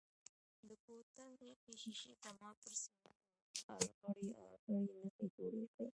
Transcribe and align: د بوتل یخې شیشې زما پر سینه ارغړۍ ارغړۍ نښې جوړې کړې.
د 0.67 0.69
بوتل 0.85 1.31
یخې 1.49 1.73
شیشې 1.81 2.11
زما 2.23 2.49
پر 2.61 2.73
سینه 2.81 3.11
ارغړۍ 3.75 4.29
ارغړۍ 4.73 4.93
نښې 5.01 5.27
جوړې 5.35 5.63
کړې. 5.75 5.85